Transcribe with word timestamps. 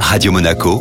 Radio 0.00 0.32
Monaco, 0.32 0.80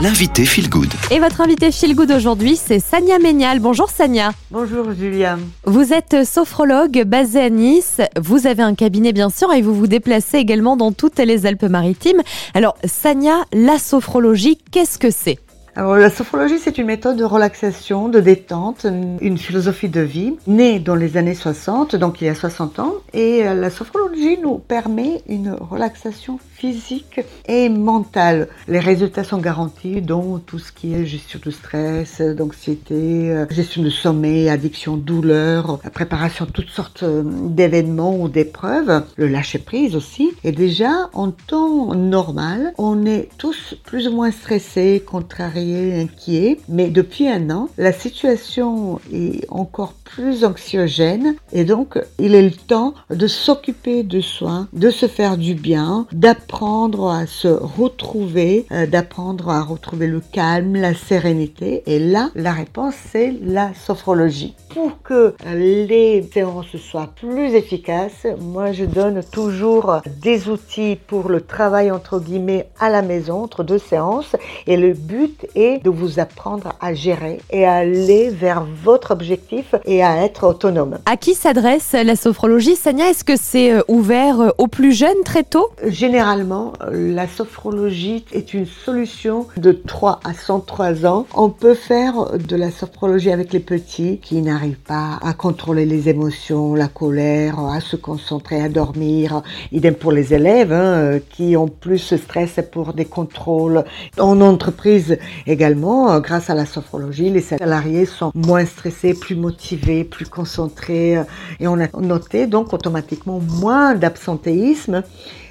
l'invité 0.00 0.44
Feel 0.44 0.68
Good. 0.68 0.92
Et 1.10 1.18
votre 1.18 1.40
invité 1.40 1.72
Feel 1.72 1.94
Good 1.94 2.10
aujourd'hui, 2.12 2.56
c'est 2.56 2.78
Sania 2.78 3.18
Ménial. 3.18 3.60
Bonjour 3.60 3.90
Sania. 3.90 4.32
Bonjour 4.50 4.92
Julia. 4.92 5.38
Vous 5.64 5.92
êtes 5.92 6.24
sophrologue 6.24 7.04
basée 7.04 7.40
à 7.40 7.50
Nice. 7.50 8.00
Vous 8.20 8.46
avez 8.46 8.62
un 8.62 8.74
cabinet 8.74 9.12
bien 9.12 9.30
sûr 9.30 9.52
et 9.52 9.62
vous 9.62 9.74
vous 9.74 9.86
déplacez 9.86 10.38
également 10.38 10.76
dans 10.76 10.92
toutes 10.92 11.18
les 11.18 11.46
Alpes-Maritimes. 11.46 12.22
Alors 12.54 12.76
Sania, 12.84 13.44
la 13.52 13.78
sophrologie, 13.78 14.58
qu'est-ce 14.70 14.98
que 14.98 15.10
c'est? 15.10 15.38
Alors, 15.78 15.96
la 15.96 16.08
sophrologie, 16.08 16.58
c'est 16.58 16.78
une 16.78 16.86
méthode 16.86 17.18
de 17.18 17.24
relaxation, 17.24 18.08
de 18.08 18.18
détente, 18.18 18.86
une 19.20 19.36
philosophie 19.36 19.90
de 19.90 20.00
vie 20.00 20.32
née 20.46 20.78
dans 20.78 20.94
les 20.94 21.18
années 21.18 21.34
60, 21.34 21.96
donc 21.96 22.22
il 22.22 22.24
y 22.24 22.30
a 22.30 22.34
60 22.34 22.78
ans. 22.78 22.94
Et 23.12 23.46
euh, 23.46 23.52
la 23.52 23.68
sophrologie 23.68 24.38
nous 24.38 24.56
permet 24.56 25.22
une 25.28 25.50
relaxation 25.50 26.38
physique 26.54 27.20
et 27.46 27.68
mentale. 27.68 28.48
Les 28.68 28.78
résultats 28.78 29.22
sont 29.22 29.36
garantis, 29.36 30.00
dont 30.00 30.38
tout 30.38 30.58
ce 30.58 30.72
qui 30.72 30.94
est 30.94 31.04
gestion 31.04 31.40
de 31.44 31.50
stress, 31.50 32.22
d'anxiété, 32.22 33.30
euh, 33.30 33.46
gestion 33.50 33.82
de 33.82 33.90
sommeil, 33.90 34.48
addiction, 34.48 34.96
douleur, 34.96 35.78
préparation 35.92 36.46
de 36.46 36.52
toutes 36.52 36.70
sortes 36.70 37.02
euh, 37.02 37.22
d'événements 37.22 38.16
ou 38.18 38.30
d'épreuves, 38.30 39.04
le 39.16 39.26
lâcher 39.28 39.58
prise 39.58 39.94
aussi. 39.94 40.30
Et 40.42 40.52
déjà, 40.52 41.10
en 41.12 41.32
temps 41.32 41.94
normal, 41.94 42.72
on 42.78 43.04
est 43.04 43.28
tous 43.36 43.74
plus 43.84 44.08
ou 44.08 44.12
moins 44.12 44.30
stressés, 44.30 45.04
contrariés 45.04 45.65
inquiet, 45.74 46.58
mais 46.68 46.88
depuis 46.88 47.28
un 47.28 47.50
an, 47.50 47.68
la 47.78 47.92
situation 47.92 49.00
est 49.12 49.44
encore 49.50 49.94
plus 50.04 50.44
anxiogène 50.44 51.36
et 51.52 51.64
donc 51.64 51.98
il 52.18 52.34
est 52.34 52.42
le 52.42 52.52
temps 52.52 52.94
de 53.10 53.26
s'occuper 53.26 54.02
de 54.02 54.20
soi, 54.20 54.66
de 54.72 54.90
se 54.90 55.06
faire 55.06 55.36
du 55.36 55.54
bien, 55.54 56.06
d'apprendre 56.12 57.10
à 57.10 57.26
se 57.26 57.48
retrouver, 57.48 58.66
euh, 58.72 58.86
d'apprendre 58.86 59.50
à 59.50 59.62
retrouver 59.62 60.06
le 60.06 60.20
calme, 60.20 60.76
la 60.76 60.94
sérénité. 60.94 61.82
Et 61.86 61.98
là, 61.98 62.30
la 62.34 62.52
réponse, 62.52 62.94
c'est 63.10 63.34
la 63.42 63.72
sophrologie. 63.74 64.54
Pour 64.70 65.02
que 65.02 65.34
les 65.54 66.28
séances 66.32 66.76
soient 66.76 67.10
plus 67.16 67.54
efficaces, 67.54 68.26
moi 68.40 68.72
je 68.72 68.84
donne 68.84 69.22
toujours 69.32 70.02
des 70.22 70.48
outils 70.48 70.98
pour 71.06 71.28
le 71.28 71.40
travail 71.40 71.90
entre 71.90 72.20
guillemets 72.20 72.68
à 72.78 72.90
la 72.90 73.02
maison, 73.02 73.42
entre 73.42 73.64
deux 73.64 73.78
séances. 73.78 74.36
Et 74.66 74.76
le 74.76 74.92
but 74.92 75.46
et 75.56 75.78
de 75.78 75.90
vous 75.90 76.20
apprendre 76.20 76.74
à 76.80 76.94
gérer 76.94 77.38
et 77.50 77.64
à 77.64 77.76
aller 77.76 78.28
vers 78.28 78.64
votre 78.84 79.10
objectif 79.10 79.74
et 79.86 80.04
à 80.04 80.22
être 80.24 80.46
autonome. 80.46 80.98
À 81.06 81.16
qui 81.16 81.34
s'adresse 81.34 81.92
la 81.92 82.14
sophrologie? 82.14 82.76
Sania, 82.76 83.10
est-ce 83.10 83.24
que 83.24 83.36
c'est 83.36 83.72
euh, 83.72 83.82
ouvert 83.88 84.40
euh, 84.40 84.50
aux 84.58 84.68
plus 84.68 84.92
jeunes 84.92 85.22
très 85.24 85.42
tôt? 85.42 85.70
Généralement, 85.86 86.74
euh, 86.82 87.14
la 87.14 87.26
sophrologie 87.26 88.24
est 88.32 88.52
une 88.54 88.66
solution 88.66 89.46
de 89.56 89.72
3 89.72 90.20
à 90.24 90.34
103 90.34 91.06
ans. 91.06 91.26
On 91.34 91.48
peut 91.48 91.74
faire 91.74 92.36
de 92.36 92.56
la 92.56 92.70
sophrologie 92.70 93.32
avec 93.32 93.52
les 93.52 93.60
petits 93.60 94.18
qui 94.22 94.42
n'arrivent 94.42 94.76
pas 94.76 95.18
à 95.22 95.32
contrôler 95.32 95.86
les 95.86 96.08
émotions, 96.10 96.74
la 96.74 96.88
colère, 96.88 97.58
à 97.58 97.80
se 97.80 97.96
concentrer, 97.96 98.60
à 98.60 98.68
dormir. 98.68 99.42
Idem 99.72 99.94
pour 99.94 100.12
les 100.12 100.34
élèves 100.34 100.72
hein, 100.72 101.18
qui 101.30 101.56
ont 101.56 101.68
plus 101.68 102.12
de 102.12 102.18
stress 102.18 102.60
pour 102.70 102.92
des 102.92 103.06
contrôles. 103.06 103.84
En 104.18 104.40
entreprise, 104.40 105.16
Également, 105.46 106.10
euh, 106.10 106.20
grâce 106.20 106.50
à 106.50 106.54
la 106.54 106.66
sophrologie, 106.66 107.30
les 107.30 107.40
salariés 107.40 108.04
sont 108.04 108.32
moins 108.34 108.64
stressés, 108.64 109.14
plus 109.14 109.36
motivés, 109.36 110.02
plus 110.02 110.26
concentrés 110.26 111.18
euh, 111.18 111.24
et 111.60 111.68
on 111.68 111.78
a 111.80 111.86
noté 112.00 112.46
donc 112.46 112.72
automatiquement 112.72 113.40
moins 113.60 113.94
d'absentéisme 113.94 115.04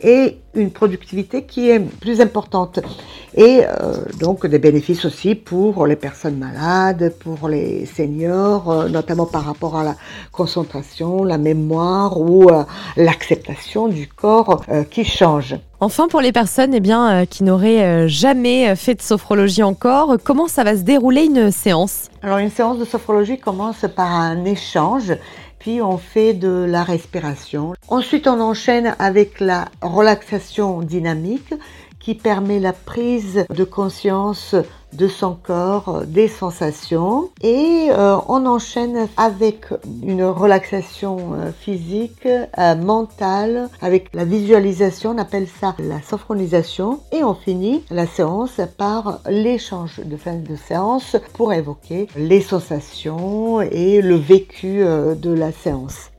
et 0.00 0.38
une 0.54 0.70
productivité 0.70 1.44
qui 1.44 1.70
est 1.70 1.80
plus 1.80 2.20
importante. 2.20 2.80
Et 3.34 3.62
euh, 3.64 3.94
donc 4.18 4.46
des 4.46 4.58
bénéfices 4.58 5.04
aussi 5.04 5.34
pour 5.34 5.86
les 5.86 5.96
personnes 5.96 6.38
malades, 6.38 7.12
pour 7.20 7.48
les 7.48 7.86
seniors, 7.86 8.70
euh, 8.70 8.88
notamment 8.88 9.26
par 9.26 9.44
rapport 9.44 9.76
à 9.76 9.84
la 9.84 9.94
concentration, 10.32 11.24
la 11.24 11.38
mémoire 11.38 12.20
ou 12.20 12.50
euh, 12.50 12.64
l'acceptation 12.96 13.88
du 13.88 14.08
corps 14.08 14.64
qui 14.90 15.04
change. 15.04 15.56
Enfin, 15.80 16.08
pour 16.08 16.20
les 16.20 16.32
personnes 16.32 16.74
eh 16.74 17.26
qui 17.26 17.44
n'auraient 17.44 18.08
jamais 18.08 18.74
fait 18.74 18.94
de 18.94 19.02
sophrologie 19.02 19.62
encore, 19.62 20.16
comment 20.24 20.48
ça 20.48 20.64
va 20.64 20.76
se 20.76 20.82
dérouler 20.82 21.24
une 21.26 21.52
séance? 21.52 22.08
Alors 22.22 22.38
une 22.38 22.50
séance 22.50 22.78
de 22.78 22.84
sophrologie 22.84 23.38
commence 23.38 23.84
par 23.94 24.10
un 24.10 24.44
échange 24.44 25.14
puis 25.58 25.82
on 25.82 25.98
fait 25.98 26.34
de 26.34 26.66
la 26.68 26.82
respiration. 26.82 27.74
Ensuite, 27.88 28.26
on 28.26 28.40
enchaîne 28.40 28.94
avec 28.98 29.40
la 29.40 29.66
relaxation 29.82 30.80
dynamique 30.80 31.54
qui 31.98 32.14
permet 32.14 32.60
la 32.60 32.72
prise 32.72 33.44
de 33.50 33.64
conscience 33.64 34.54
de 34.92 35.08
son 35.08 35.34
corps, 35.34 36.02
des 36.06 36.28
sensations. 36.28 37.30
Et 37.42 37.88
euh, 37.90 38.16
on 38.28 38.46
enchaîne 38.46 39.08
avec 39.16 39.66
une 40.02 40.24
relaxation 40.24 41.34
euh, 41.34 41.50
physique, 41.52 42.26
euh, 42.26 42.74
mentale, 42.76 43.68
avec 43.80 44.08
la 44.14 44.24
visualisation, 44.24 45.10
on 45.10 45.18
appelle 45.18 45.46
ça 45.60 45.74
la 45.78 46.00
sophronisation 46.02 47.00
et 47.12 47.24
on 47.24 47.34
finit 47.34 47.84
la 47.90 48.06
séance 48.06 48.60
par 48.76 49.20
l'échange 49.28 50.00
de 50.04 50.16
fin 50.16 50.34
de 50.34 50.56
séance 50.56 51.16
pour 51.34 51.52
évoquer 51.52 52.08
les 52.16 52.40
sensations 52.40 53.60
et 53.60 54.00
le 54.00 54.16
vécu 54.16 54.78
de 54.78 55.32
la 55.32 55.52
séance. 55.52 56.10